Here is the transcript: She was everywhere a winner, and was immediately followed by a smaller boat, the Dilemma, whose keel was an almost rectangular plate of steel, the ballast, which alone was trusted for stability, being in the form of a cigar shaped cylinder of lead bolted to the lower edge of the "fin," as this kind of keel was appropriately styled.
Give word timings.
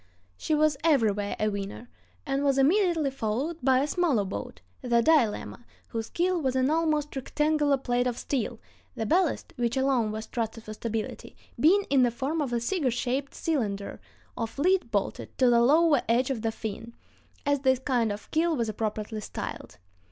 She 0.35 0.55
was 0.55 0.77
everywhere 0.83 1.35
a 1.39 1.47
winner, 1.49 1.87
and 2.25 2.43
was 2.43 2.57
immediately 2.57 3.11
followed 3.11 3.57
by 3.61 3.81
a 3.81 3.87
smaller 3.87 4.25
boat, 4.25 4.61
the 4.81 5.03
Dilemma, 5.03 5.63
whose 5.89 6.09
keel 6.09 6.41
was 6.41 6.55
an 6.55 6.71
almost 6.71 7.15
rectangular 7.15 7.77
plate 7.77 8.07
of 8.07 8.17
steel, 8.17 8.59
the 8.95 9.05
ballast, 9.05 9.53
which 9.57 9.77
alone 9.77 10.11
was 10.11 10.25
trusted 10.25 10.63
for 10.63 10.73
stability, 10.73 11.35
being 11.59 11.83
in 11.91 12.01
the 12.01 12.09
form 12.09 12.41
of 12.41 12.51
a 12.51 12.59
cigar 12.59 12.89
shaped 12.89 13.35
cylinder 13.35 14.01
of 14.35 14.57
lead 14.57 14.89
bolted 14.89 15.37
to 15.37 15.51
the 15.51 15.61
lower 15.61 16.01
edge 16.09 16.31
of 16.31 16.41
the 16.41 16.51
"fin," 16.51 16.95
as 17.45 17.59
this 17.59 17.77
kind 17.77 18.11
of 18.11 18.31
keel 18.31 18.55
was 18.55 18.69
appropriately 18.69 19.21
styled. 19.21 19.77